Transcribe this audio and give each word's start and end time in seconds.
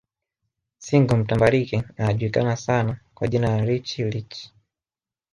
Single 0.77 1.17
mtambalike 1.17 1.83
anajulikana 1.97 2.55
sana 2.55 2.99
kwa 3.13 3.27
jina 3.27 3.57
la 3.57 3.65
Richie 3.65 4.09
Rich 4.09 4.51